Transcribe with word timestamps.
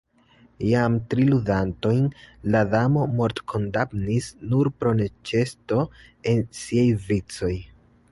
Jam 0.67 0.93
tri 1.09 1.25
ludantojn 1.31 2.07
la 2.55 2.61
Damo 2.71 3.03
mortkondamnis 3.19 4.31
nur 4.55 4.71
pro 4.79 4.95
neĉeesto 5.03 5.85
en 6.33 6.43
siaj 6.63 6.87
vicoj. 7.11 7.53